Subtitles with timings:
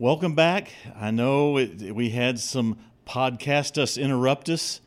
[0.00, 0.70] Welcome back.
[0.94, 4.80] I know it, we had some podcast us interrupt us,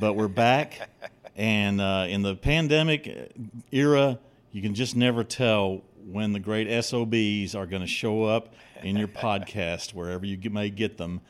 [0.00, 0.90] but we're back.
[1.36, 3.30] and uh, in the pandemic
[3.70, 4.18] era,
[4.50, 8.52] you can just never tell when the great SOBs are going to show up
[8.82, 11.20] in your podcast, wherever you may get them.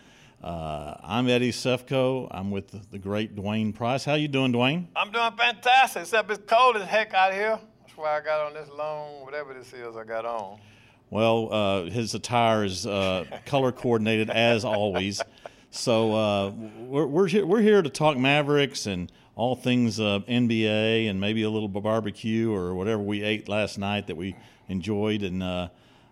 [0.42, 2.28] Uh, I'm Eddie Sefko.
[2.30, 4.06] I'm with the great Dwain Price.
[4.06, 4.86] How you doing, Dwain?
[4.96, 7.60] I'm doing fantastic, except it's cold as heck out here.
[7.82, 10.58] That's why I got on this long, whatever this is I got on.
[11.10, 15.22] Well, uh, his attire is uh, color coordinated as always.
[15.70, 21.08] So uh, we're we're here, we're here to talk Mavericks and all things uh, NBA
[21.08, 24.36] and maybe a little barbecue or whatever we ate last night that we
[24.68, 25.42] enjoyed and.
[25.42, 25.68] Uh,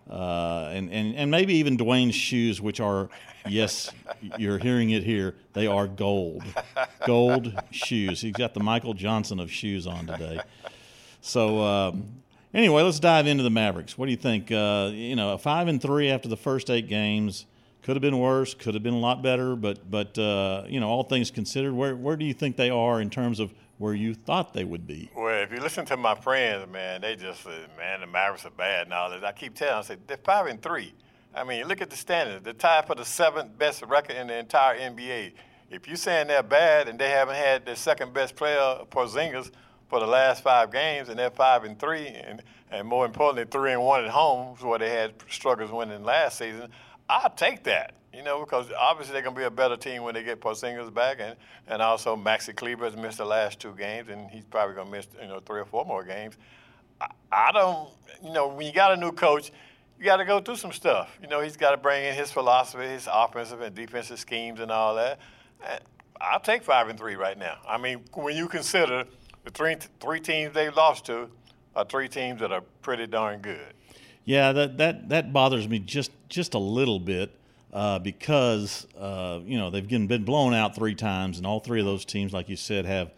[0.09, 3.09] uh, and, and, and maybe even Dwain's shoes, which are,
[3.45, 3.91] yes,
[4.37, 6.43] you're hearing it here, they are gold.
[7.05, 8.21] Gold shoes.
[8.21, 10.39] He's got the Michael Johnson of shoes on today.
[11.19, 12.21] So, um,
[12.53, 13.97] Anyway, let's dive into the Mavericks.
[13.97, 14.51] What do you think?
[14.51, 17.45] Uh, you know, a five and three after the first eight games
[17.83, 20.89] could have been worse, could have been a lot better, but but uh, you know,
[20.89, 24.13] all things considered, where where do you think they are in terms of where you
[24.13, 25.11] thought they would be?
[25.15, 28.49] Well, if you listen to my friends, man, they just say, man, the Mavericks are
[28.51, 29.23] bad and all this.
[29.23, 30.93] I keep telling them, I say they're five and three.
[31.35, 32.43] I mean, look at the standings.
[32.43, 35.33] They're tied for the seventh best record in the entire NBA.
[35.69, 39.51] If you're saying they're bad and they haven't had their second best player, Porzingis,
[39.87, 43.71] for the last five games, and they're five and three, and, and more importantly, three
[43.71, 46.69] and one at home, where they had struggles winning last season.
[47.09, 50.13] I'll take that, you know, because obviously they're going to be a better team when
[50.13, 54.09] they get Porzingis back, and, and also Maxi Kleber has missed the last two games,
[54.09, 56.35] and he's probably going to miss, you know, three or four more games.
[56.99, 57.89] I, I don't,
[58.21, 59.51] you know, when you got a new coach,
[59.97, 61.17] you got to go through some stuff.
[61.21, 64.69] You know, he's got to bring in his philosophy, his offensive and defensive schemes, and
[64.69, 65.19] all that.
[65.65, 65.79] And
[66.19, 67.57] I'll take five and three right now.
[67.67, 69.05] I mean, when you consider–
[69.47, 71.29] the three three teams they've lost to
[71.75, 73.73] are three teams that are pretty darn good.
[74.25, 77.33] Yeah, that that that bothers me just just a little bit
[77.71, 81.85] uh, because uh, you know they've been blown out three times, and all three of
[81.85, 83.13] those teams, like you said, have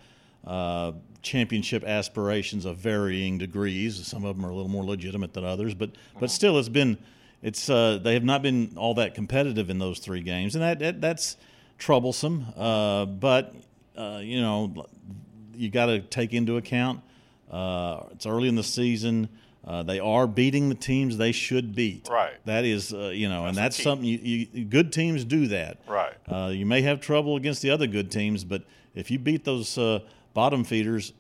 [0.45, 0.91] uh,
[1.23, 4.05] championship aspirations of varying degrees.
[4.05, 6.99] Some of them are a little more legitimate than others, but but still, it's been
[7.41, 10.77] it's uh, they have not been all that competitive in those three games, and that,
[10.77, 11.37] that that's
[11.79, 12.45] troublesome.
[12.55, 13.55] Uh, but
[13.97, 14.85] uh, you know
[15.59, 17.01] you got to take into account.
[17.51, 19.29] Uh, it's early in the season.
[19.67, 22.07] Uh, they are beating the teams they should beat.
[22.09, 22.33] Right.
[22.45, 25.79] That is, uh, you know, that's and that's something you, you, good teams do that.
[25.85, 26.15] Right.
[26.27, 28.63] Uh, you may have trouble against the other good teams, but
[28.95, 29.99] if you beat those uh,
[30.33, 31.13] bottom feeders,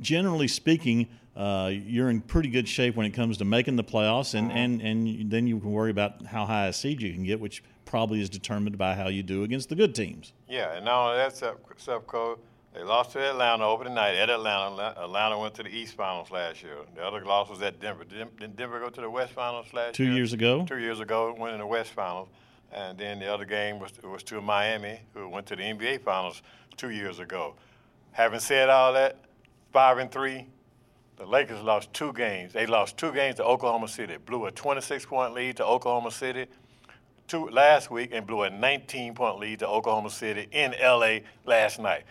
[0.00, 4.34] generally speaking, uh, you're in pretty good shape when it comes to making the playoffs,
[4.34, 4.56] and, mm-hmm.
[4.56, 7.64] and, and then you can worry about how high a seed you can get, which
[7.84, 10.32] probably is determined by how you do against the good teams.
[10.48, 12.38] Yeah, and now that's Sefko
[12.74, 14.94] they lost to Atlanta over the night at Atlanta.
[15.00, 16.74] Atlanta went to the East Finals last year.
[16.96, 18.02] The other loss was at Denver.
[18.02, 20.12] Didn't Denver go to the West Finals last Two year?
[20.12, 20.66] Two years ago.
[20.66, 22.28] Two years ago, went in the West Finals.
[22.72, 26.42] And then the other game was was to Miami, who went to the NBA Finals
[26.76, 27.54] two years ago.
[28.10, 29.18] Having said all that,
[29.72, 30.48] five and three,
[31.16, 32.52] the Lakers lost two games.
[32.52, 34.16] They lost two games to Oklahoma City.
[34.16, 36.46] Blew a 26 point lead to Oklahoma City
[37.28, 41.78] two, last week and blew a 19 point lead to Oklahoma City in LA last
[41.78, 42.02] night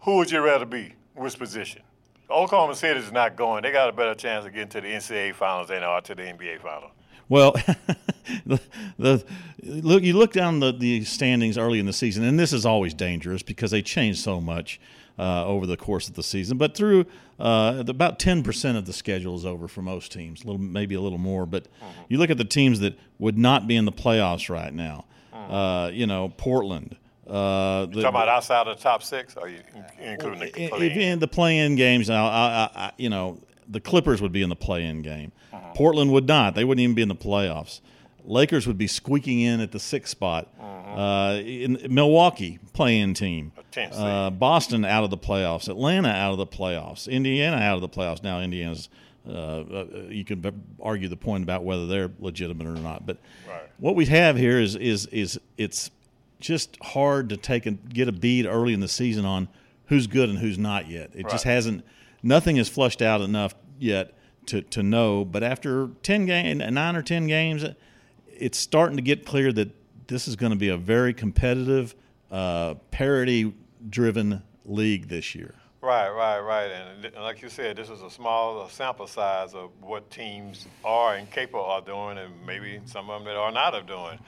[0.00, 0.94] who would you rather be?
[1.14, 1.82] Which position?
[2.30, 3.62] Oklahoma City is not going.
[3.62, 6.14] They got a better chance of getting to the NCAA finals than they are to
[6.14, 6.92] the NBA finals.
[7.28, 7.52] Well,
[8.46, 8.60] the,
[8.98, 9.24] the,
[9.62, 12.94] look you look down the, the standings early in the season, and this is always
[12.94, 14.80] dangerous because they change so much
[15.18, 16.56] uh, over the course of the season.
[16.56, 17.06] But through
[17.38, 20.94] uh, about ten percent of the schedule is over for most teams, a little maybe
[20.94, 21.44] a little more.
[21.44, 22.02] But mm-hmm.
[22.08, 25.04] you look at the teams that would not be in the playoffs right now.
[25.34, 25.52] Mm-hmm.
[25.52, 26.96] Uh, you know, Portland.
[27.28, 29.60] Uh, the, talking about outside of the top six, or you
[30.00, 31.00] including the play-in?
[31.00, 34.56] In the play-in games, now, I, I, you know, the Clippers would be in the
[34.56, 35.32] play-in game.
[35.52, 35.72] Uh-huh.
[35.74, 37.80] Portland would not; they wouldn't even be in the playoffs.
[38.24, 40.48] Lakers would be squeaking in at the sixth spot.
[40.58, 41.00] Uh-huh.
[41.00, 43.52] Uh, in Milwaukee play-in team.
[43.76, 45.68] Uh, Boston out of the playoffs.
[45.68, 47.08] Atlanta out of the playoffs.
[47.08, 48.22] Indiana out of the playoffs.
[48.22, 48.88] Now Indiana's.
[49.28, 53.68] Uh, uh you can argue the point about whether they're legitimate or not, but right.
[53.76, 55.90] what we have here is is is it's
[56.40, 59.48] just hard to take and get a bead early in the season on
[59.86, 61.10] who's good and who's not yet.
[61.14, 61.30] It right.
[61.30, 61.84] just hasn't.
[62.22, 64.14] Nothing is flushed out enough yet
[64.46, 65.24] to to know.
[65.24, 67.64] But after ten game, nine or ten games,
[68.26, 69.70] it's starting to get clear that
[70.06, 71.94] this is going to be a very competitive,
[72.30, 75.54] uh, parity-driven league this year.
[75.80, 76.70] Right, right, right.
[76.70, 81.30] And like you said, this is a small sample size of what teams are and
[81.30, 84.18] capable of doing, and maybe some of them that are not of doing.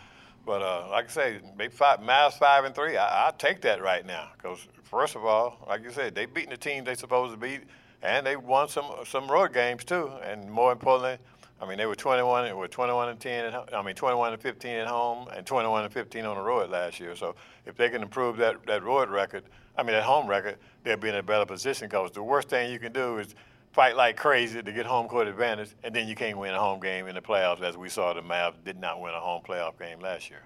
[0.45, 2.97] But uh, like I say, maybe five, Mavs five and three.
[2.97, 6.51] I, I take that right now because first of all, like you said, they beating
[6.51, 7.63] the team they supposed to beat,
[8.03, 10.11] and they won some some road games too.
[10.25, 11.19] And more importantly,
[11.61, 13.45] I mean, they were 21, were 21 and 10.
[13.45, 16.71] At, I mean, 21 and 15 at home, and 21 and 15 on the road
[16.71, 17.15] last year.
[17.15, 17.35] So
[17.67, 19.45] if they can improve that that road record,
[19.77, 21.89] I mean, that home record, they'll be in a better position.
[21.89, 23.35] Because the worst thing you can do is
[23.73, 26.81] fight like crazy to get home court advantage, and then you can't win a home
[26.81, 29.79] game in the playoffs, as we saw the Mavs did not win a home playoff
[29.79, 30.43] game last year.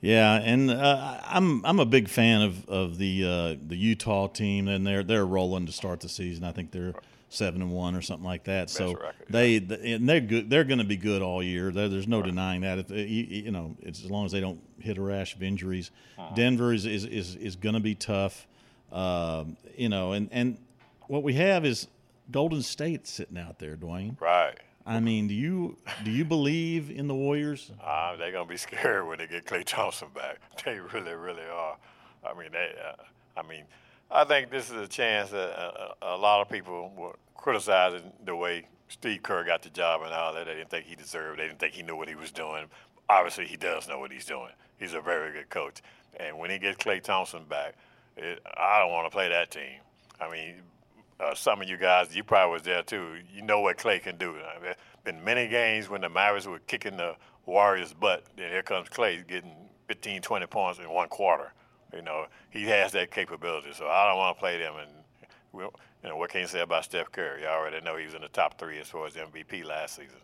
[0.00, 4.66] Yeah, and uh, I'm I'm a big fan of of the uh, the Utah team,
[4.66, 6.42] and they're they're rolling to start the season.
[6.42, 6.94] I think they're
[7.28, 8.64] seven and one or something like that.
[8.64, 10.50] Best so record, they and they're good.
[10.50, 11.70] They're going to be good all year.
[11.70, 12.78] There, there's no denying that.
[12.78, 15.92] If, you, you know, it's as long as they don't hit a rash of injuries.
[16.18, 16.34] Uh-huh.
[16.34, 18.48] Denver is is is, is going to be tough.
[18.90, 20.58] Um, you know, and and
[21.06, 21.86] what we have is
[22.32, 24.20] Golden State sitting out there, Dwain.
[24.20, 24.58] Right.
[24.84, 27.70] I mean, do you do you believe in the Warriors?
[27.82, 30.38] Uh, they're gonna be scared when they get Klay Thompson back.
[30.64, 31.76] They really, really are.
[32.24, 32.72] I mean, they.
[32.84, 33.02] Uh,
[33.36, 33.64] I mean,
[34.10, 38.12] I think this is a chance that a, a, a lot of people were criticizing
[38.24, 40.46] the way Steve Kerr got the job and all that.
[40.46, 41.38] They didn't think he deserved.
[41.38, 42.66] They didn't think he knew what he was doing.
[43.08, 44.50] Obviously, he does know what he's doing.
[44.78, 45.80] He's a very good coach.
[46.18, 47.74] And when he gets Klay Thompson back,
[48.16, 49.80] it, I don't want to play that team.
[50.20, 50.56] I mean,
[51.20, 53.16] uh, some of you guys, you probably was there too.
[53.32, 54.36] You know what Klay can do.
[54.36, 54.74] I mean,
[55.04, 57.16] been many games when the Mavericks were kicking the
[57.46, 58.24] Warriors' butt.
[58.36, 59.52] Then here comes Klay getting
[59.88, 61.52] 15, 20 points in one quarter.
[61.94, 63.72] You know, he has that capability.
[63.72, 64.74] So I don't want to play them.
[64.80, 64.90] And
[65.52, 67.42] we, you know, what can you say about Steph Curry?
[67.42, 70.18] You already know he was in the top three as far as MVP last season.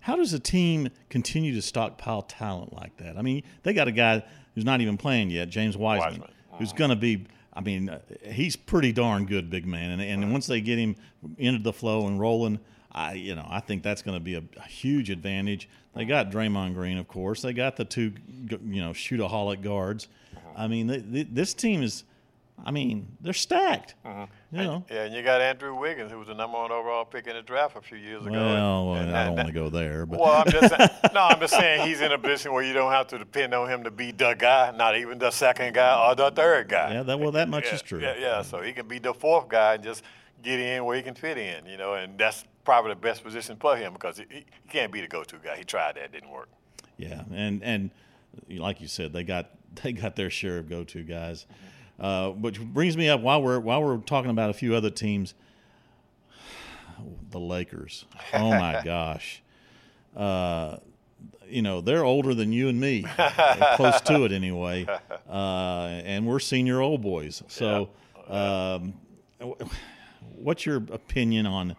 [0.00, 3.18] How does a team continue to stockpile talent like that?
[3.18, 4.22] I mean, they got a guy
[4.54, 6.30] who's not even playing yet, James Wiseman, Wiseman.
[6.58, 7.26] who's going to be.
[7.60, 9.90] I mean, uh, he's pretty darn good, big man.
[9.90, 10.96] And, and once they get him
[11.36, 12.58] into the flow and rolling,
[12.90, 15.68] I you know I think that's going to be a, a, huge advantage.
[15.94, 17.42] They got Draymond Green, of course.
[17.42, 18.14] They got the two
[18.48, 20.08] you know shootaholic guards.
[20.56, 22.04] I mean, they, they, this team is.
[22.64, 23.94] I mean, they're stacked.
[24.04, 24.26] Uh-huh.
[24.52, 24.74] You know.
[24.74, 27.34] And, yeah, and you got Andrew Wiggins, who was the number one overall pick in
[27.34, 28.32] the draft a few years ago.
[28.32, 31.20] Well, and, and I don't want to go there, but well, I'm just saying, no,
[31.20, 33.84] I'm just saying he's in a position where you don't have to depend on him
[33.84, 36.94] to be the guy, not even the second guy or the third guy.
[36.94, 38.00] Yeah, that well, that much yeah, is true.
[38.00, 40.02] Yeah, yeah, so he can be the fourth guy and just
[40.42, 43.56] get in where he can fit in, you know, and that's probably the best position
[43.60, 45.56] for him because he, he can't be the go-to guy.
[45.56, 46.48] He tried that, didn't work.
[46.96, 47.90] Yeah, and and
[48.48, 49.50] like you said, they got
[49.82, 51.46] they got their share of go-to guys.
[52.00, 55.34] Uh, which brings me up while we're while we're talking about a few other teams.
[57.30, 58.04] The Lakers.
[58.34, 59.42] Oh my gosh.
[60.16, 60.78] Uh,
[61.48, 63.04] you know they're older than you and me,
[63.74, 64.86] close to it anyway,
[65.28, 67.42] uh, and we're senior old boys.
[67.48, 67.90] So,
[68.28, 68.94] um,
[70.36, 71.76] what's your opinion on?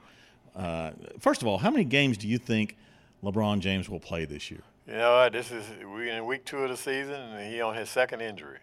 [0.56, 2.78] Uh, first of all, how many games do you think
[3.24, 4.64] LeBron James will play this year?
[4.88, 5.30] You know?
[5.30, 8.60] This is we're in week two of the season, and he on his second injury.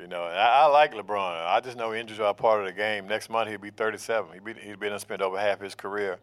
[0.00, 1.46] You know, I, I, like LeBron.
[1.46, 3.06] I just know injuries are part of the game.
[3.06, 4.32] Next month he'll be 37.
[4.32, 6.18] He'll be, he's been spent over half his career,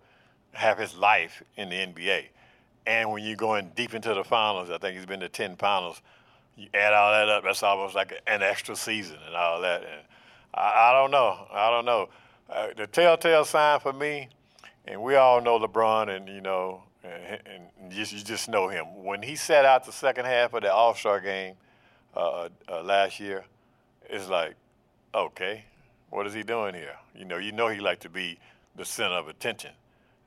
[0.51, 2.25] half his life in the NBA.
[2.85, 6.01] And when you're going deep into the finals, I think he's been to 10 finals.
[6.57, 9.83] You add all that up, that's almost like an extra season and all that.
[9.83, 10.01] And
[10.53, 11.47] I, I don't know.
[11.51, 12.09] I don't know.
[12.49, 14.27] Uh, the telltale sign for me,
[14.85, 17.39] and we all know LeBron, and you know, and,
[17.79, 19.05] and just, you just know him.
[19.05, 21.55] When he sat out the second half of the All Star game
[22.13, 23.45] uh, uh, last year,
[24.11, 24.55] it's like,
[25.15, 25.63] okay,
[26.09, 26.97] what is he doing here?
[27.15, 28.37] You know, you know he like to be
[28.75, 29.71] the center of attention.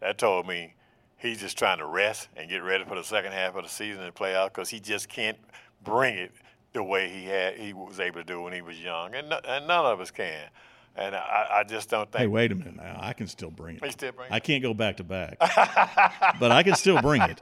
[0.00, 0.74] That told me
[1.18, 4.02] he's just trying to rest and get ready for the second half of the season
[4.02, 5.38] and play out because he just can't
[5.84, 6.32] bring it
[6.72, 9.66] the way he had he was able to do when he was young, and and
[9.66, 10.48] none of us can.
[10.96, 12.20] And I, I just don't think.
[12.20, 12.98] Hey, wait a minute now.
[13.00, 13.92] I can still bring it.
[13.92, 14.32] Still bring it?
[14.32, 15.38] I can't go back to back,
[16.40, 17.40] but I can still bring it.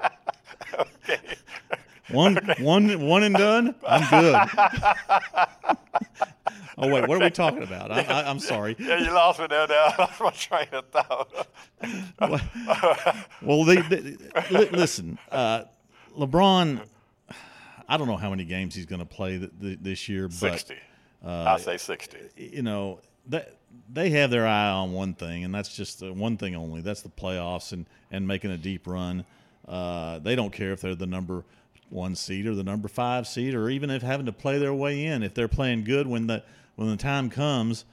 [0.78, 1.18] okay.
[2.11, 3.75] One, one, one and done.
[3.87, 4.35] I'm good.
[6.78, 7.90] oh wait, what are we talking about?
[7.90, 8.76] I, I, I'm sorry.
[8.78, 9.66] Yeah, you lost me there.
[9.66, 9.75] Now.
[9.75, 11.49] I lost my train of thought.
[13.42, 14.16] well, they, they,
[14.71, 15.64] listen, uh,
[16.18, 16.87] LeBron.
[17.88, 20.35] I don't know how many games he's going to play th- th- this year, but
[20.35, 20.76] sixty.
[21.25, 22.18] Uh, I say sixty.
[22.37, 23.59] You know that
[23.90, 26.80] they have their eye on one thing, and that's just one thing only.
[26.80, 29.25] That's the playoffs and and making a deep run.
[29.68, 31.44] Uh, they don't care if they're the number
[31.92, 35.04] one seed or the number five seed, or even if having to play their way
[35.04, 35.22] in.
[35.22, 36.42] If they're playing good when the
[36.76, 37.84] when the time comes,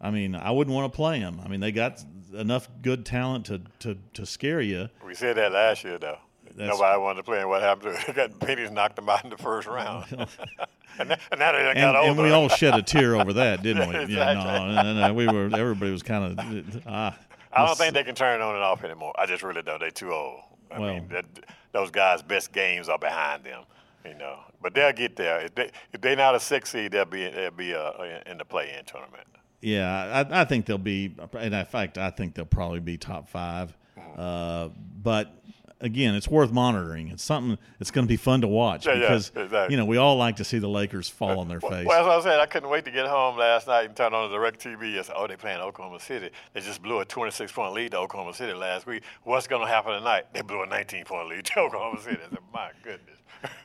[0.00, 1.40] I mean, I wouldn't want to play them.
[1.44, 2.02] I mean, they got
[2.32, 4.88] enough good talent to to, to scare you.
[5.04, 6.18] We said that last year, though.
[6.56, 7.96] That's, Nobody wanted to play, and what happened?
[8.06, 10.06] They got Pennies knocked them out in the first round.
[10.98, 12.10] and, and now they got and, older.
[12.10, 13.96] and we all shed a tear over that, didn't we?
[13.96, 14.14] exactly.
[14.14, 15.44] Yeah, no, no, no, we were.
[15.56, 16.82] Everybody was kind of.
[16.86, 17.16] Ah,
[17.52, 19.14] I don't think they can turn it on and off anymore.
[19.16, 19.78] I just really don't.
[19.80, 20.40] They're too old.
[20.70, 21.24] I well, mean, that,
[21.72, 23.64] those guys' best games are behind them.
[24.04, 25.40] You know, but they'll get there.
[25.40, 28.44] If they if they're not a six seed, they'll be they'll be uh, in the
[28.44, 29.26] play-in tournament.
[29.60, 31.14] Yeah, I, I, think they'll be.
[31.38, 34.20] In fact, I think they'll probably be top 5 Mm-hmm.
[34.20, 34.68] uh,
[35.02, 35.39] but
[35.80, 37.08] again, it's worth monitoring.
[37.08, 39.74] It's something that's going to be fun to watch Yeah, yeah, because exactly.
[39.74, 41.86] you know we all like to see the Lakers fall on their face.
[41.86, 42.40] Well, what I said.
[42.40, 45.12] I couldn't wait to get home last night and turn on the DirecTV and say,
[45.16, 46.30] oh, they're playing Oklahoma City.
[46.52, 49.02] They just blew a 26 point lead to Oklahoma City last week.
[49.24, 50.26] What's going to happen tonight?
[50.32, 52.18] They blew a 19 point lead to Oklahoma City.
[52.24, 53.18] I said, my goodness.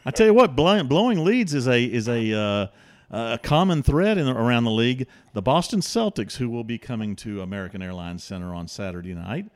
[0.06, 2.68] I tell you what, blowing, blowing leads is a is a uh,
[3.12, 5.08] a common thread in, around the league.
[5.34, 9.48] The Boston Celtics, who will be coming to American Airlines Center on Saturday night,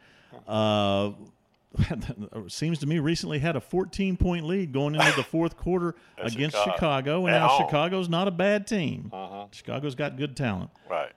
[0.48, 1.12] uh,
[2.48, 6.58] seems to me recently had a 14 point lead going into the fourth quarter against
[6.58, 6.72] Chicago.
[6.74, 7.68] Chicago, and At now home.
[7.68, 9.10] Chicago's not a bad team.
[9.14, 9.46] Uh-huh.
[9.52, 10.72] Chicago's got good talent.
[10.90, 11.12] Right.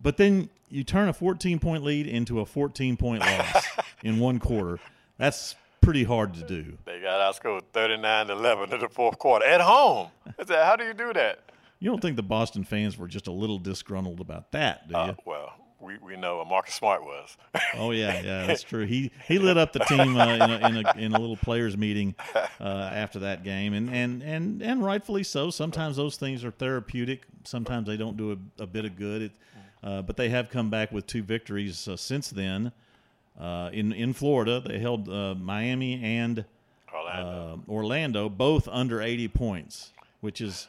[0.00, 3.64] But then you turn a 14 point lead into a 14 point loss
[4.04, 4.78] in one quarter.
[5.18, 6.76] That's pretty hard to do.
[6.84, 10.08] They got outscored 39 to 11 in the fourth quarter at home.
[10.48, 11.40] How do you do that?
[11.78, 15.00] You don't think the Boston fans were just a little disgruntled about that, do you?
[15.00, 15.52] Uh, well,
[15.86, 17.36] we, we know what Marcus Smart was.
[17.78, 18.86] Oh yeah, yeah, that's true.
[18.86, 21.76] He he lit up the team uh, in, a, in a in a little players
[21.76, 25.50] meeting uh, after that game, and, and and and rightfully so.
[25.50, 27.22] Sometimes those things are therapeutic.
[27.44, 29.22] Sometimes they don't do a, a bit of good.
[29.22, 29.32] It,
[29.82, 32.72] uh, but they have come back with two victories uh, since then.
[33.38, 36.44] Uh, in in Florida, they held uh, Miami and
[36.94, 37.60] Orlando.
[37.68, 40.68] uh, Orlando both under 80 points, which is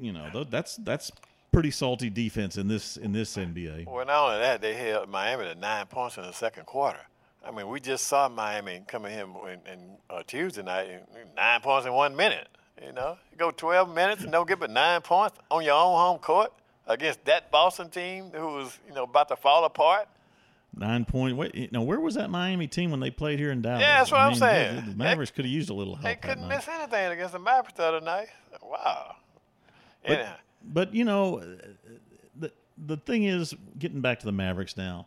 [0.00, 1.12] you know that's that's
[1.52, 3.86] pretty salty defense in this in this NBA.
[3.86, 7.00] Well, not only that, they held Miami to nine points in the second quarter.
[7.44, 9.28] I mean, we just saw Miami coming in,
[9.70, 11.02] in uh, Tuesday night,
[11.36, 12.48] nine points in one minute.
[12.84, 15.96] You know, you go 12 minutes and don't get but nine points on your own
[15.96, 16.52] home court
[16.86, 20.08] against that Boston team who was, you know, about to fall apart.
[20.74, 21.36] Nine point.
[21.36, 23.80] Wait, you know, where was that Miami team when they played here in Dallas?
[23.80, 24.76] Yeah, that's what I I'm mean, saying.
[24.76, 26.04] The, the Mavericks could have used a little help.
[26.04, 28.28] They couldn't miss anything against the Mavericks the other night.
[28.62, 29.16] Wow.
[30.04, 31.42] Anyhow, But you know,
[32.38, 32.52] the
[32.86, 35.06] the thing is, getting back to the Mavericks now,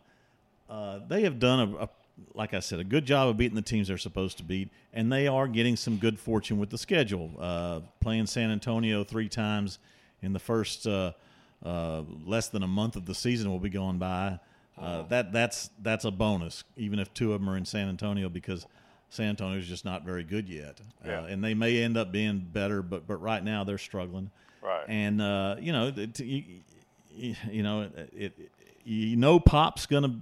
[0.68, 1.88] uh, they have done a, a
[2.34, 5.10] like I said, a good job of beating the teams they're supposed to beat, and
[5.12, 7.30] they are getting some good fortune with the schedule.
[7.38, 9.78] Uh, playing San Antonio three times
[10.22, 11.12] in the first uh,
[11.64, 14.38] uh, less than a month of the season will be going by.
[14.80, 18.28] Uh, that that's that's a bonus, even if two of them are in San Antonio
[18.28, 18.66] because
[19.08, 21.20] San Antonio is just not very good yet, Yeah.
[21.20, 24.30] uh, and they may end up being better, but but right now they're struggling.
[24.64, 24.84] Right.
[24.88, 26.44] And uh, you know, it, you,
[27.50, 28.50] you know, it, it,
[28.84, 30.18] you know, Pop's gonna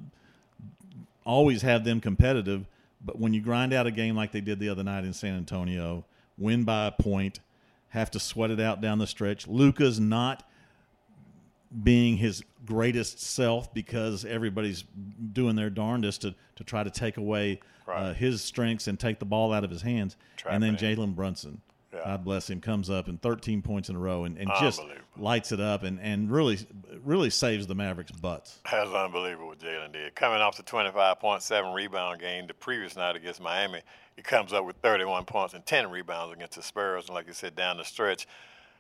[1.25, 2.67] always have them competitive,
[3.05, 5.37] but when you grind out a game like they did the other night in San
[5.37, 6.05] Antonio,
[6.37, 7.39] win by a point,
[7.91, 9.47] have to sweat it out down the stretch.
[9.47, 10.49] Luka's not
[11.83, 14.85] being his greatest self because everybody's
[15.33, 19.25] doing their darndest to, to try to take away uh, his strengths and take the
[19.25, 20.17] ball out of his hands.
[20.55, 21.61] and then Jalen Brunson,
[21.93, 22.05] Yeah.
[22.05, 24.81] God bless him, comes up and 13 points in a row and, and just
[25.17, 26.59] lights it up and, and really
[27.05, 28.61] really saves the Mavericks' butts.
[28.71, 30.15] That's unbelievable what Jalen did.
[30.15, 33.83] Coming off the 25.7 rebound game the previous night against Miami,
[34.17, 37.07] he comes up with 31 points and 10 rebounds against the Spurs.
[37.07, 38.27] And like you said, down the stretch,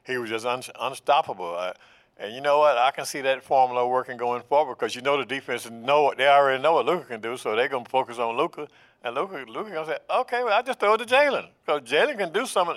[0.04, 1.54] he was just un- unstoppable.
[1.57, 1.73] Uh,
[2.19, 2.76] and you know what?
[2.78, 6.28] I can see that formula working going forward because you know the defense know they
[6.28, 8.69] already know what Luka can do, so they're gonna focus on Luka.
[9.04, 12.18] And Luka, Luka gonna say, okay, well, I just throw it to Jalen because Jalen
[12.18, 12.76] can do something.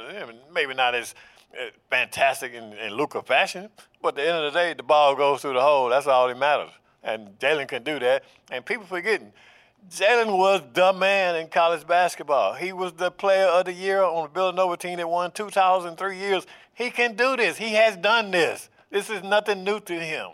[0.54, 1.14] Maybe not as
[1.54, 3.70] uh, fantastic in, in Luka fashion,
[4.02, 5.90] but at the end of the day, the ball goes through the hole.
[5.90, 6.72] That's all that matters.
[7.04, 8.24] And Jalen can do that.
[8.50, 9.32] And people forgetting,
[9.92, 12.56] Jalen was the man in college basketball.
[12.56, 16.48] He was the player of the year on the Villanova team that won 2,003 years.
[16.74, 17.58] He can do this.
[17.58, 18.70] He has done this.
[18.90, 20.30] This is nothing new to him.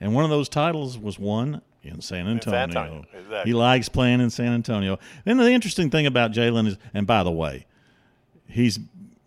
[0.00, 2.60] And one of those titles was won in San Antonio.
[2.60, 3.50] Antonio, exactly.
[3.50, 4.98] He likes playing in San Antonio.
[5.24, 7.66] And the interesting thing about Jalen is, and by the way,
[8.46, 8.78] he's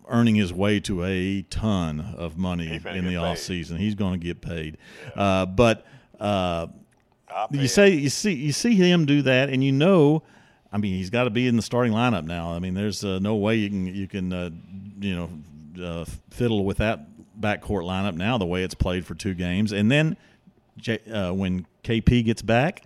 [0.08, 3.42] earning his way to a ton of money in the off paid.
[3.42, 3.78] season.
[3.78, 4.78] He's going to get paid.
[5.14, 5.86] Uh, but
[6.20, 6.68] uh,
[7.50, 10.22] you say you see you see him do that, and you know,
[10.72, 12.52] I mean, he's got to be in the starting lineup now.
[12.52, 14.50] I mean, there's uh, no way you can you can uh,
[15.00, 15.30] you know
[15.84, 17.06] uh, fiddle with that
[17.40, 18.38] backcourt lineup now.
[18.38, 20.16] The way it's played for two games, and then
[21.12, 22.84] uh, when KP gets back,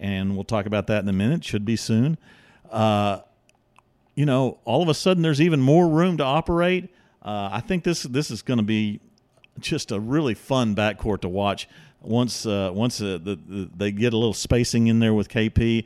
[0.00, 1.44] and we'll talk about that in a minute.
[1.44, 2.18] Should be soon.
[2.70, 3.20] Uh,
[4.14, 6.90] you know, all of a sudden there's even more room to operate.
[7.22, 9.00] Uh, I think this this is going to be
[9.60, 11.68] just a really fun backcourt to watch.
[12.00, 15.84] Once uh, once uh, the, the, they get a little spacing in there with KP,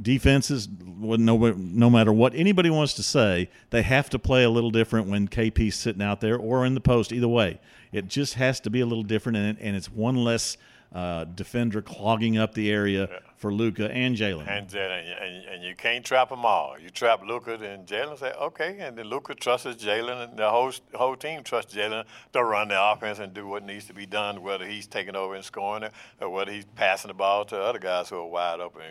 [0.00, 4.50] defenses well, no no matter what anybody wants to say, they have to play a
[4.50, 7.12] little different when KP's sitting out there or in the post.
[7.12, 7.60] Either way,
[7.92, 10.56] it just has to be a little different, and, and it's one less
[10.92, 14.48] uh, defender clogging up the area for Luka and Jalen.
[14.48, 16.76] And, Jalen, and, and you can't trap them all.
[16.78, 20.72] You trap Luka and Jalen say, okay, and then Luka trusts Jalen, and the whole
[20.94, 24.42] whole team trusts Jalen to run the offense and do what needs to be done,
[24.42, 27.78] whether he's taking over and scoring it or whether he's passing the ball to other
[27.78, 28.82] guys who are wide open.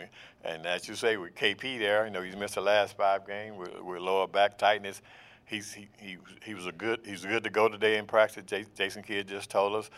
[0.44, 3.58] And as you say, with KP there, you know he's missed the last five games
[3.58, 5.02] with, with lower back tightness.
[5.46, 8.44] He's he, he he was a good he's good to go today in practice.
[8.76, 9.90] Jason Kidd just told us.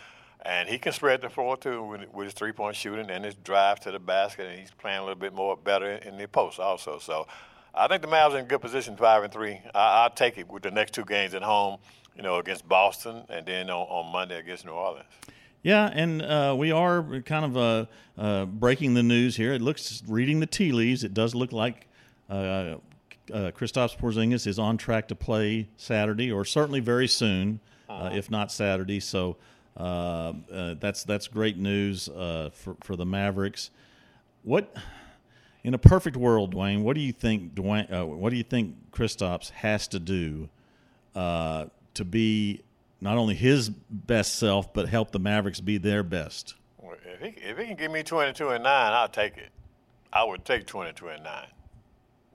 [0.47, 3.35] And he can spread the floor too with, with his three point shooting and his
[3.35, 6.57] drive to the basket, and he's playing a little bit more better in the post
[6.57, 6.99] also.
[6.99, 7.27] So
[7.75, 9.59] I think the Mavs are in good position, five and three.
[9.75, 11.79] I, will take it with the next two games at home,
[12.15, 15.05] you know, against Boston, and then on, on Monday against New Orleans.
[15.63, 17.85] Yeah, and uh, we are kind of uh,
[18.17, 19.51] uh, breaking the news here.
[19.51, 21.87] It looks, reading the tea leaves, it does look like
[22.29, 22.77] uh, uh,
[23.51, 28.15] Kristaps Porzingis is on track to play Saturday, or certainly very soon, uh, uh-huh.
[28.15, 29.01] if not Saturday.
[29.01, 29.35] So
[29.77, 33.69] uh, uh, that's that's great news uh, for for the Mavericks.
[34.43, 34.75] What
[35.63, 36.81] in a perfect world, Dwain?
[36.81, 37.91] What do you think, Dwain?
[37.91, 40.49] Uh, what do you think Kristaps has to do
[41.15, 42.61] uh, to be
[43.01, 46.55] not only his best self, but help the Mavericks be their best?
[47.05, 49.49] If he, if he can give me twenty two and nine, I'll take it.
[50.13, 51.47] I would take twenty two and nine.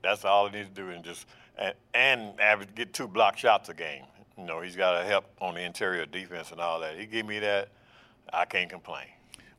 [0.03, 3.69] That's all he needs to do, and just and, and average, get two block shots
[3.69, 4.05] a game.
[4.39, 6.99] You know, he's got to help on the interior defense and all that.
[6.99, 7.69] He give me that.
[8.33, 9.07] I can't complain.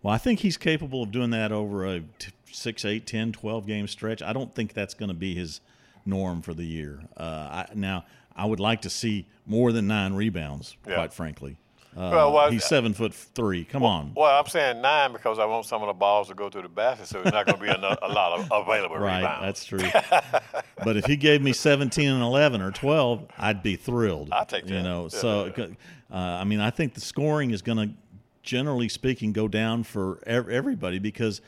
[0.01, 2.03] Well, I think he's capable of doing that over a
[2.51, 4.21] 6, 8, 10, 12 game stretch.
[4.21, 5.61] I don't think that's going to be his
[6.05, 6.99] norm for the year.
[7.15, 10.95] Uh, I, now, I would like to see more than nine rebounds, yeah.
[10.95, 11.57] quite frankly.
[11.95, 13.63] Uh, well, well, he's seven foot three.
[13.65, 14.13] Come well, on.
[14.15, 16.69] Well, I'm saying nine because I want some of the balls to go through the
[16.69, 19.41] basket, so there's not going to be a, a lot of available right, rebounds.
[19.41, 19.79] that's true.
[20.83, 24.29] but if he gave me 17 and 11 or 12, I'd be thrilled.
[24.31, 24.73] I take that.
[24.73, 25.65] You know, yeah, so yeah.
[26.12, 27.95] Uh, I mean, I think the scoring is going to,
[28.41, 31.41] generally speaking, go down for everybody because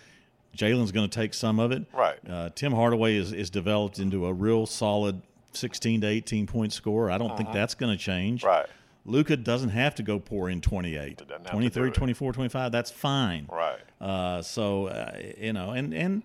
[0.56, 1.86] Jalen's going to take some of it.
[1.94, 2.18] Right.
[2.28, 5.22] Uh, Tim Hardaway is, is developed into a real solid
[5.54, 7.12] 16 to 18 point scorer.
[7.12, 7.38] I don't uh-huh.
[7.38, 8.44] think that's going to change.
[8.44, 8.66] Right.
[9.06, 12.72] Luka doesn't have to go pour in 28, 23, 24, 25.
[12.72, 13.48] That's fine.
[13.52, 13.80] Right.
[14.02, 16.24] Uh, so uh, you know, and and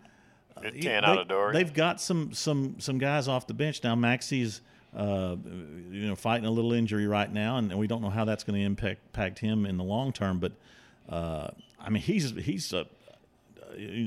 [0.62, 1.52] Get ten out of door.
[1.52, 3.94] They've got some some some guys off the bench now.
[3.94, 4.60] Maxi's
[4.94, 5.36] uh,
[5.90, 8.58] you know fighting a little injury right now, and we don't know how that's going
[8.58, 10.38] to impact, impact him in the long term.
[10.38, 10.52] But
[11.08, 11.48] uh,
[11.80, 12.86] I mean, he's he's a,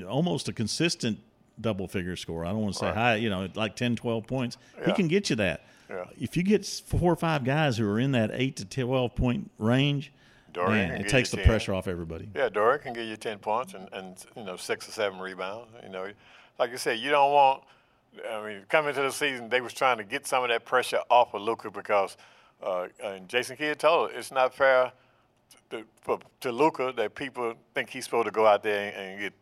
[0.08, 1.20] almost a consistent
[1.64, 2.46] double figure score.
[2.46, 2.96] I don't want to say right.
[2.96, 4.58] high, you know, like 10, 12 points.
[4.78, 4.86] Yeah.
[4.86, 5.66] He can get you that.
[5.90, 6.06] Yeah.
[6.20, 9.52] If you get four or five guys who are in that eight to twelve point
[9.60, 10.12] range,
[10.52, 11.46] Dorian man, it takes the 10.
[11.46, 12.30] pressure off everybody.
[12.36, 15.68] Yeah, Dorian can give you ten points and, and you know six or seven rebounds.
[15.84, 16.10] You know,
[16.58, 17.64] like you said, you don't want.
[18.30, 21.00] I mean, coming to the season, they was trying to get some of that pressure
[21.10, 22.16] off of Luka because,
[22.64, 24.92] uh, and Jason Kidd told it, it's not fair
[25.72, 25.84] to,
[26.42, 29.34] to Luka that people think he's supposed to go out there and, and get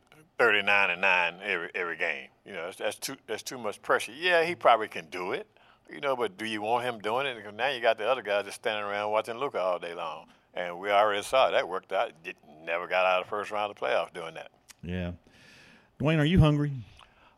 [0.41, 2.27] 39 and nine every every game.
[2.47, 4.11] You know, that's, that's too that's too much pressure.
[4.11, 5.45] Yeah, he probably can do it.
[5.87, 7.35] You know, but do you want him doing it?
[7.35, 10.25] Because now you got the other guys just standing around watching Luka all day long.
[10.55, 12.13] And we already saw that worked out.
[12.25, 14.49] It never got out of the first round of the playoffs doing that.
[14.81, 15.11] Yeah.
[15.99, 16.71] Dwain, are you hungry?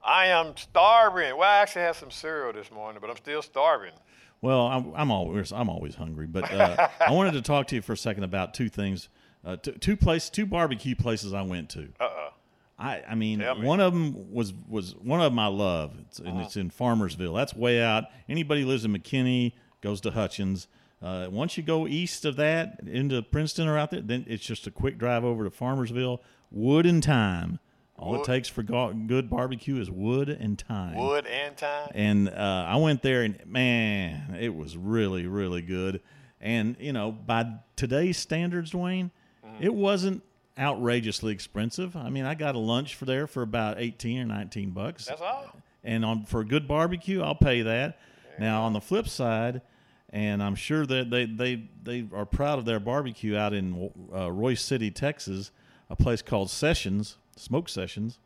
[0.02, 1.36] I am starving.
[1.36, 3.94] Well, I actually had some cereal this morning, but I'm still starving.
[4.42, 7.82] Well, I'm, I'm always I'm always hungry, but uh, I wanted to talk to you
[7.82, 9.10] for a second about two things,
[9.44, 11.90] uh, two, two places, two barbecue places I went to.
[12.00, 12.30] Uh uh
[12.78, 13.62] I, I mean, me.
[13.62, 16.42] one of them was was one of them I love, it's, and uh-huh.
[16.42, 17.36] it's in Farmersville.
[17.36, 18.06] That's way out.
[18.28, 20.68] Anybody lives in McKinney goes to Hutchins.
[21.02, 24.66] Uh, once you go east of that into Princeton or out there, then it's just
[24.68, 26.20] a quick drive over to Farmersville.
[26.50, 27.60] Wood and time.
[27.98, 28.22] All wood.
[28.22, 30.96] it takes for go- good barbecue is wood and time.
[30.96, 31.92] Wood and time.
[31.94, 36.02] And uh, I went there, and man, it was really, really good.
[36.40, 39.12] And you know, by today's standards, Dwain,
[39.46, 39.64] mm-hmm.
[39.64, 40.24] it wasn't
[40.58, 41.96] outrageously expensive.
[41.96, 45.06] I mean, I got a lunch for there for about eighteen or nineteen bucks.
[45.06, 45.56] That's all.
[45.84, 48.00] And on for a good barbecue, I'll pay that.
[48.40, 49.62] Now on the flip side,
[50.10, 54.28] and I'm sure that they they they are proud of their barbecue out in uh,
[54.30, 55.52] Royse City, Texas,
[55.90, 58.20] a place called Sessions Smoke Sessions.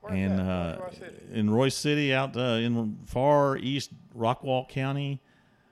[0.00, 0.78] Where's and uh,
[1.32, 5.20] in Royse City, out uh, in far east Rockwall County.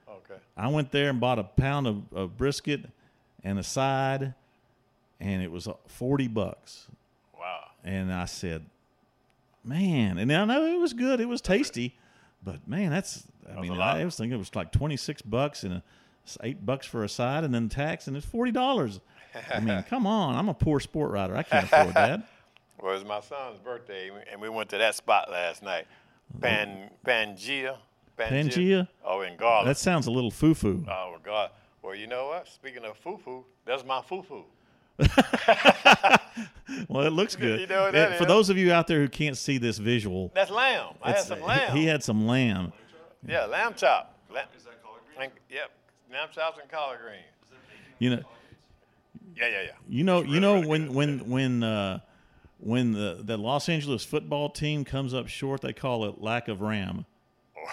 [0.09, 0.41] Okay.
[0.57, 2.85] I went there and bought a pound of, of brisket
[3.43, 4.33] and a side
[5.23, 6.87] and it was uh, 40 bucks.
[7.33, 7.61] Wow.
[7.83, 8.65] And I said,
[9.63, 11.97] man, and I know it was good, it was tasty,
[12.43, 15.83] but man, that's, I mean, I was thinking it was like 26 bucks and a,
[16.41, 18.99] eight bucks for a side and then tax, and it's $40.
[19.49, 21.35] I mean, come on, I'm a poor sport rider.
[21.37, 22.27] I can't afford that.
[22.81, 25.87] well, it was my son's birthday, and we went to that spot last night.
[26.41, 27.77] Pan, Pangea.
[28.17, 28.51] Pangea?
[28.51, 28.87] Pangea?
[29.05, 29.69] Oh, in Garland.
[29.69, 30.85] That sounds a little foo foo.
[30.89, 31.51] Oh, God.
[31.81, 32.47] Well, you know what?
[32.47, 34.45] Speaking of foo foo, that's my foo foo.
[36.87, 37.61] well, it looks good.
[37.61, 40.31] You know what Uh, For those of you out there who can't see this visual,
[40.33, 40.93] That's lamb.
[41.01, 41.75] I had some lamb.
[41.75, 42.73] he had some lamb.
[43.27, 44.17] yeah, lamb chop.
[44.33, 45.29] Lamb, is that collard green?
[45.49, 45.71] Yep,
[46.11, 47.23] lamb chops and collard greens.
[47.99, 48.21] You know,
[49.37, 49.69] Yeah, yeah, yeah.
[49.87, 51.99] you know, you know when when when uh,
[52.59, 56.61] when the the Los Angeles football team comes up short, they call it lack of
[56.61, 57.05] ram.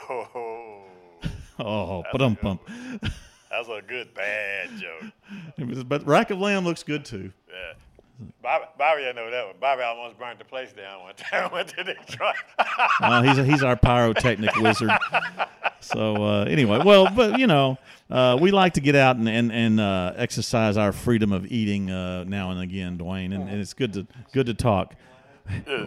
[0.09, 0.83] Oh,
[1.59, 2.39] Oh, but um
[3.51, 3.67] pump.
[3.67, 5.89] that's a good bad joke.
[5.89, 7.33] But rack of lamb looks good too.
[7.49, 7.75] Yeah.
[8.43, 9.55] Bobby, Bobby, I know that one.
[9.61, 11.51] Bobby almost burnt the place down one time.
[11.53, 12.35] Went to Detroit.
[13.01, 14.91] Uh, he's he's our pyrotechnic wizard.
[15.81, 17.79] So uh, anyway, well, but you know,
[18.11, 21.91] uh, we like to get out and and, and uh, exercise our freedom of eating
[21.91, 24.95] uh, now and again, Dwain, and, and it's good to good to talk.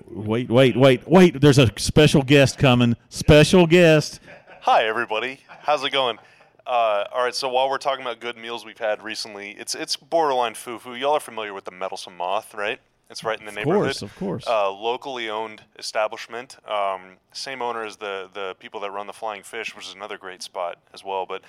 [0.09, 1.39] Wait, wait, wait, wait!
[1.39, 2.97] There's a special guest coming.
[3.09, 4.19] Special guest.
[4.61, 5.39] Hi, everybody.
[5.47, 6.17] How's it going?
[6.65, 9.95] Uh, all right, so while we're talking about good meals we've had recently, it's it's
[9.97, 10.95] borderline foo-foo.
[10.95, 12.79] Y'all are familiar with the Meddlesome Moth, right?
[13.09, 13.83] It's right in the Of neighborhood.
[13.83, 14.47] course, of course.
[14.47, 16.55] Uh, locally owned establishment.
[16.67, 20.17] Um, same owner as the the people that run the Flying Fish, which is another
[20.17, 21.25] great spot as well.
[21.25, 21.41] But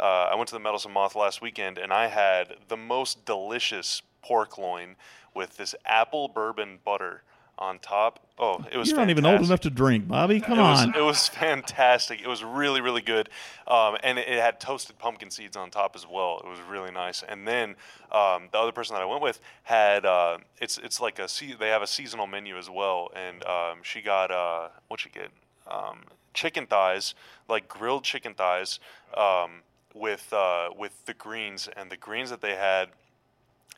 [0.00, 4.00] uh, I went to the Meddlesome Moth last weekend, and I had the most delicious
[4.22, 4.96] pork loin
[5.34, 7.22] with this apple bourbon butter
[7.62, 8.18] on top.
[8.38, 8.88] Oh, it was.
[8.88, 10.40] You're not even old enough to drink, Bobby.
[10.40, 10.94] Come It was, on.
[10.96, 12.20] it was fantastic.
[12.20, 13.28] It was really, really good,
[13.68, 16.40] um, and it, it had toasted pumpkin seeds on top as well.
[16.44, 17.22] It was really nice.
[17.22, 17.76] And then
[18.10, 21.68] um, the other person that I went with had uh, it's it's like a they
[21.68, 25.28] have a seasonal menu as well, and um, she got uh, what she get
[25.70, 26.00] um,
[26.34, 27.14] chicken thighs,
[27.48, 28.80] like grilled chicken thighs,
[29.16, 29.62] um,
[29.94, 32.88] with uh, with the greens, and the greens that they had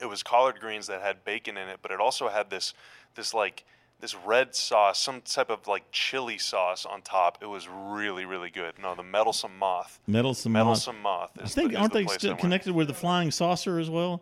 [0.00, 2.74] it was collard greens that had bacon in it, but it also had this
[3.14, 3.64] this like
[4.00, 7.38] this red sauce, some type of like chili sauce on top.
[7.40, 8.74] It was really really good.
[8.80, 10.00] No, the meddlesome moth.
[10.06, 10.60] Meddlesome Moth.
[10.64, 11.30] Meddlesome moth.
[11.40, 13.88] I Is think the, is aren't the they still connected with the flying saucer as
[13.88, 14.20] well?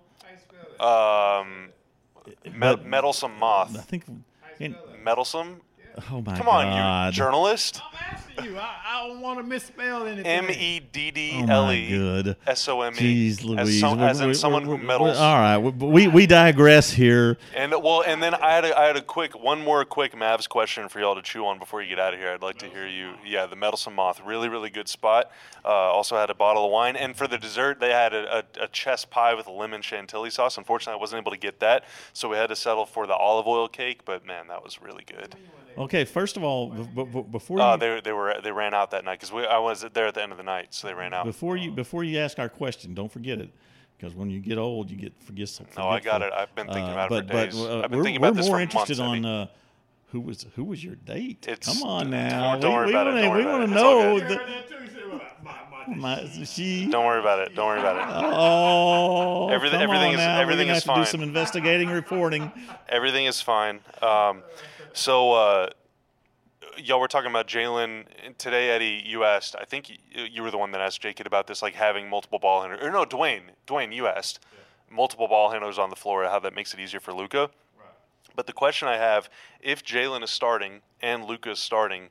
[0.80, 1.68] Um,
[2.44, 4.04] me- But- meddlesome I think.
[4.60, 5.60] in- Meddlesome.
[6.10, 7.12] Oh my Come on, God.
[7.12, 7.80] you journalist.
[7.82, 8.56] I'm asking you.
[8.58, 10.26] I, I don't want to misspell anything.
[10.26, 12.36] M e d d Oh my e good.
[12.46, 12.96] s o m e.
[13.30, 13.58] Jeez Louise.
[13.60, 15.18] As, some, We're- as in we're- someone we're- who we're- meddles.
[15.18, 15.58] All right.
[15.58, 17.36] We, we, we digress here.
[17.54, 20.48] And well, and then I had a, I had a quick one more quick Mavs
[20.48, 22.30] question for y'all to chew on before you get out of here.
[22.30, 23.14] I'd like to hear you.
[23.26, 25.30] Yeah, the Meddlesome Moth, really really good spot.
[25.64, 28.64] Uh, also had a bottle of wine, and for the dessert they had a, a,
[28.64, 30.58] a chess pie with lemon chantilly sauce.
[30.58, 33.46] Unfortunately, I wasn't able to get that, so we had to settle for the olive
[33.46, 34.04] oil cake.
[34.04, 35.36] But man, that was really good.
[35.78, 38.90] Okay, first of all, b- b- before you Uh, they they were they ran out
[38.90, 41.12] that night because I was there at the end of the night, so they ran
[41.14, 41.24] out.
[41.24, 43.50] before you before you ask our question, don't forget it,
[43.96, 45.74] because when you get old, you get forget something.
[45.82, 46.32] No, I got it.
[46.32, 48.36] I've been thinking about it for but, but, uh, I've been we're, thinking we're about
[48.36, 49.46] this more for interested months, on uh,
[50.12, 51.46] who was who was your date.
[51.48, 53.50] It's- Come on don't- now, don't worry we, about it, we don't wanna- worry we
[53.50, 53.74] about want it.
[53.74, 54.18] to know.
[54.20, 56.86] that- my, she.
[56.86, 57.54] Don't worry about it.
[57.54, 58.34] Don't worry about it.
[58.36, 60.40] Oh, Everything- come everything on is- now.
[60.40, 62.52] everything We're gonna is have to do some investigating reporting.
[62.88, 63.80] Everything is fine.
[64.00, 64.42] Um,
[64.92, 65.68] so, uh,
[66.76, 68.04] y'all were talking about Jalen
[68.38, 69.02] today, Eddie.
[69.04, 69.56] You asked.
[69.60, 69.96] I think you,
[70.30, 72.82] you were the one that asked Jake about this, like having multiple ball handlers.
[72.82, 73.42] Or no, Dwain.
[73.66, 74.40] Dwain, you asked
[74.90, 76.24] multiple ball handlers on the floor.
[76.24, 77.50] How that makes it easier for Luka.
[78.34, 79.28] But the question I have:
[79.60, 82.08] If Jalen is starting and Luka is starting,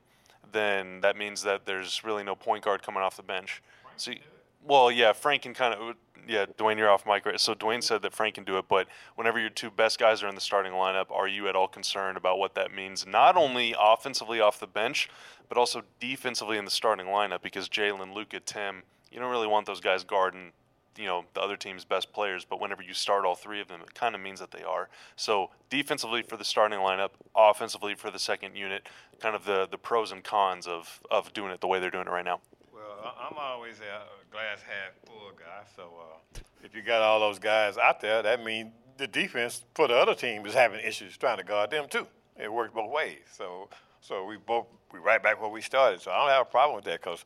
[0.52, 3.62] then that means that there's really no point guard coming off the bench.
[3.98, 4.22] See,
[4.66, 5.96] well, yeah, Frank can kind of.
[6.28, 7.24] Yeah, Dwain, you're off mic.
[7.38, 10.28] So Dwain said that Frank can do it, but whenever your two best guys are
[10.28, 13.08] in the starting lineup, are you at all concerned about what that means?
[13.08, 15.10] Not only offensively off the bench,
[15.50, 19.66] but also defensively in the starting lineup because Jalen, Luka, Tim, you don't really want
[19.66, 20.52] those guys guarding
[20.98, 23.82] you know the other team's best players, but whenever you start all three of them,
[23.82, 24.90] it kind of means that they are.
[25.16, 28.88] So defensively for the starting lineup, offensively for the second unit,
[29.20, 32.08] kind of the the pros and cons of of doing it the way they're doing
[32.08, 32.42] it right now.
[32.74, 35.64] Well, I'm always a glass half full guy.
[35.76, 39.88] So uh, if you got all those guys out there, that means the defense for
[39.88, 42.08] the other team is having issues trying to guard them too.
[42.38, 43.20] It works both ways.
[43.32, 43.70] So
[44.02, 46.02] so we both we right back where we started.
[46.02, 47.24] So I don't have a problem with that because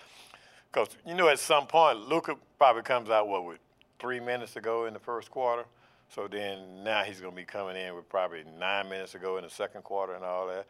[0.75, 3.59] because you know at some point Luka probably comes out what with
[3.97, 5.63] three minutes to go in the first quarter.
[6.09, 9.37] So then now he's going to be coming in with probably nine minutes to go
[9.37, 10.67] in the second quarter and all that.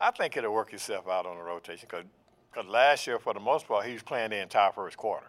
[0.00, 3.66] I think it'll work itself out on the rotation because last year, for the most
[3.66, 5.26] part, he was playing the entire first quarter.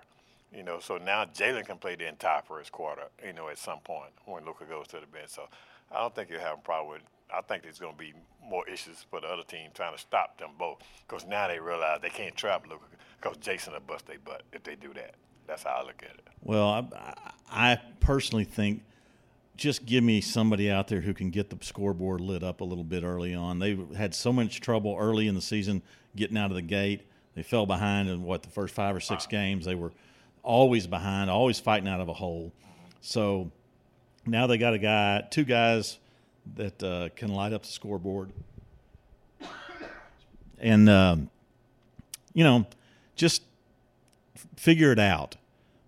[0.54, 3.04] You know, so now Jalen can play the entire first quarter.
[3.26, 5.30] You know, at some point when Luka goes to the bench.
[5.30, 5.48] So
[5.92, 7.02] I don't think you'll have a problem with.
[7.34, 10.38] I think there's going to be more issues for the other team trying to stop
[10.40, 12.86] them both because now they realize they can't trap Luka
[13.20, 15.16] because Jason will bust their butt if they do that.
[15.48, 16.28] That's how I look at it.
[16.44, 18.84] Well, I, I personally think
[19.58, 22.84] just give me somebody out there who can get the scoreboard lit up a little
[22.84, 23.60] bit early on.
[23.60, 25.82] They had so much trouble early in the season
[26.16, 27.08] getting out of the gate.
[27.36, 29.66] They fell behind in what the first five or six games.
[29.66, 29.92] They were
[30.44, 32.54] always behind, always fighting out of a hole.
[33.02, 33.52] So
[34.26, 36.00] now they got a guy, two guys
[36.56, 38.32] that uh, can light up the scoreboard,
[40.60, 41.30] and um,
[42.34, 42.66] you know,
[43.16, 43.44] just
[44.56, 45.36] figure it out.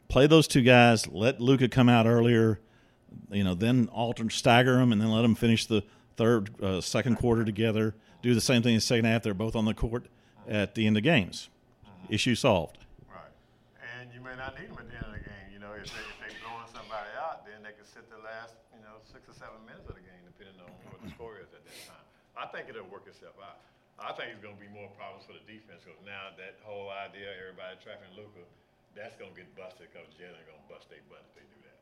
[0.07, 1.07] Play those two guys.
[1.07, 2.59] Let Luka come out earlier.
[3.31, 5.83] You know, then alter stagger them, and then let them finish the
[6.15, 7.95] third, uh, second quarter together.
[8.21, 9.23] Do the same thing in the second half.
[9.23, 10.07] They're both on the court
[10.47, 11.49] at the end of games.
[12.09, 12.79] Issue solved.
[13.09, 13.31] Right.
[13.99, 15.47] And you may not need them at the end of the game.
[15.53, 18.55] You know, if they if they blowing somebody out, then they can sit the last
[18.73, 20.16] you know six or seven minutes of the game,
[21.17, 22.05] depending on what the score is at that time.
[22.37, 23.59] I think it'll work itself out.
[23.97, 26.93] I think it's going to be more problems for the defense because now that whole
[26.93, 28.45] idea, everybody trapping Luka,
[28.93, 31.57] that's going to get busted because Jalen going to bust their butt if they do
[31.65, 31.77] that.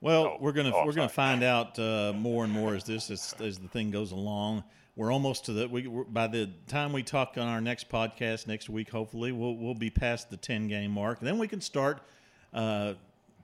[0.00, 3.10] Well, Oh, we're gonna oh, we're gonna find out uh, more and more as this
[3.10, 4.64] as, as the thing goes along.
[4.96, 8.46] We're almost to the we we're, by the time we talk on our next podcast
[8.48, 8.90] next week.
[8.90, 11.20] Hopefully, we'll we'll be past the ten game mark.
[11.20, 12.00] Then we can start
[12.52, 12.94] uh,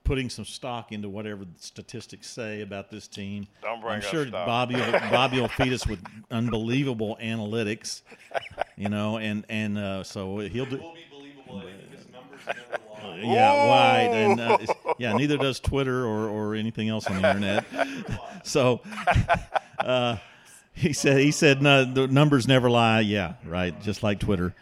[0.08, 3.46] putting some stock into whatever the statistics say about this team.
[3.60, 4.46] Don't bring I'm sure stock.
[4.46, 8.00] Bobby will, Bobby will feed us with unbelievable analytics,
[8.74, 10.78] you know, and and uh, so he'll do.
[10.78, 13.18] will be believable because numbers never lie.
[13.22, 14.14] Yeah, right.
[14.14, 14.58] And uh,
[14.98, 17.64] yeah, neither does Twitter or, or anything else on the internet.
[18.44, 18.80] so
[19.78, 20.16] uh,
[20.72, 23.00] he said he said no, the numbers never lie.
[23.00, 23.78] Yeah, right.
[23.82, 24.54] Just like Twitter.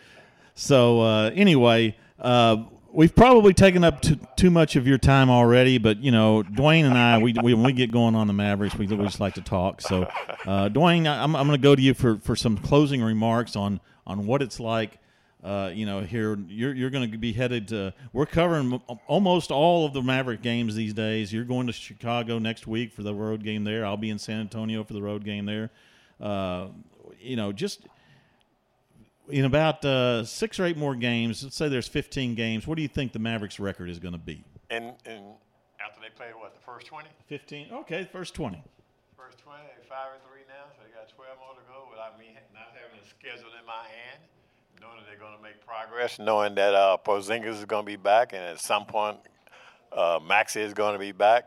[0.56, 2.64] So uh, anyway, uh,
[2.96, 5.78] we've probably taken up too, too much of your time already.
[5.78, 8.74] But you know, Dwain and I, we, we when we get going on the Mavericks,
[8.74, 9.80] we, we just like to talk.
[9.80, 10.04] So
[10.46, 13.80] uh, Dwain, I'm, I'm going to go to you for, for some closing remarks on
[14.06, 14.98] on what it's like
[15.46, 17.94] uh, you know, here you're you're going to be headed to.
[18.12, 21.32] We're covering almost all of the Maverick games these days.
[21.32, 23.87] You're going to Chicago next week for the road game there.
[23.87, 25.70] I'll be in San Antonio for the road game there.
[26.20, 26.68] Uh,
[27.20, 27.87] you know, just
[29.28, 31.42] in about uh, six or eight more games.
[31.42, 32.66] Let's say there's 15 games.
[32.66, 34.44] What do you think the Mavericks' record is going to be?
[34.70, 35.24] And and
[35.84, 37.68] after they play what the first twenty, 15.
[37.72, 38.62] Okay, first 20.
[39.16, 41.88] first twenty, they five and three now, so they got twelve more to go.
[41.90, 44.20] Without me not having a schedule in my hand,
[44.80, 47.96] knowing that they're going to make progress, knowing that uh, Porzingis is going to be
[47.96, 49.18] back, and at some point
[49.92, 51.44] uh, Maxi is going to be back.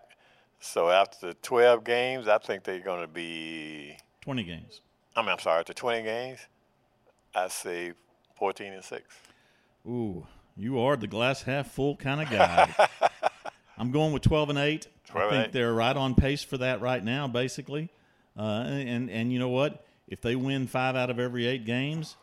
[0.61, 3.97] So after the twelve games, I think they're going to be.
[4.21, 4.81] 20 games.
[5.15, 6.39] I mean, I'm sorry, after twenty games,
[7.35, 7.93] I say
[8.35, 9.03] fourteen and six.
[9.87, 10.25] Ooh,
[10.57, 12.73] you are the glass half full kind of guy.
[13.77, 14.87] I'm going with 12 and 8.
[15.05, 15.53] 12 I think eight.
[15.53, 17.89] they're right on pace for that right now, basically.
[18.37, 19.85] Uh, and and you know what?
[20.07, 22.17] If they win five out of every eight games,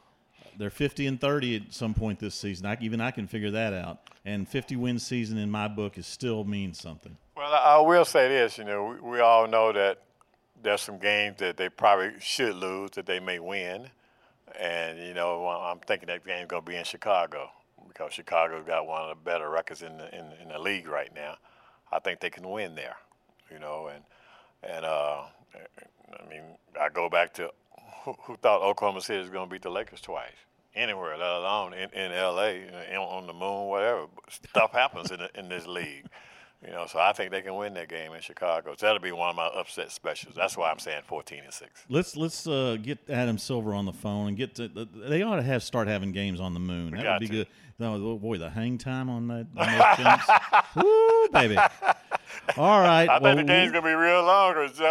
[0.58, 2.66] they're 50 and 30 at some point this season.
[2.66, 4.00] I, even I can figure that out.
[4.24, 7.16] And 50 win season in my book is still means something.
[7.36, 8.58] Well, I I will say this.
[8.58, 10.02] You know, we, we all know that
[10.62, 13.88] there's some games that they probably should lose that they may win,
[14.58, 17.50] and you know, I'm thinking that game's to be in Chicago
[17.88, 21.14] because Chicago's got one of the better records in the in, in the league right
[21.14, 21.36] now.
[21.92, 22.96] I think they can win there.
[23.50, 24.02] You know, and
[24.62, 25.22] and uh,
[25.54, 26.42] I mean,
[26.80, 27.50] I go back to
[28.04, 30.32] who, who thought Oklahoma City was to beat the Lakers twice.
[30.74, 34.06] Anywhere, let alone in, in L.A., on the moon, whatever.
[34.28, 36.04] Stuff happens in, in this league.
[36.64, 38.74] You know, so I think they can win that game in Chicago.
[38.76, 40.34] So that'll be one of my upset specials.
[40.34, 41.84] That's why I'm saying 14 and six.
[41.88, 44.68] Let's let's uh, get Adam Silver on the phone and get to.
[44.68, 46.94] They ought to have start having games on the moon.
[46.94, 47.32] that would be to.
[47.32, 47.46] good.
[47.78, 50.62] No, boy, the hang time on that on.
[50.82, 51.58] Woo, baby.
[52.56, 53.06] All right.
[53.06, 54.54] I well, think the game's gonna be real long.
[54.54, 54.84] Or something.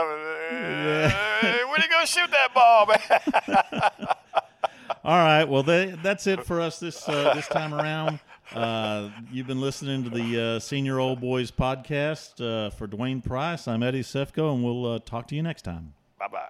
[0.51, 1.65] Yeah.
[1.65, 4.07] when are you gonna shoot that ball, man?
[5.03, 5.45] All right.
[5.45, 8.19] Well, they, that's it for us this uh, this time around.
[8.55, 13.67] Uh, you've been listening to the uh, Senior Old Boys podcast uh, for Dwain Price.
[13.67, 15.93] I'm Eddie Sefko, and we'll uh, talk to you next time.
[16.17, 16.49] bye bye.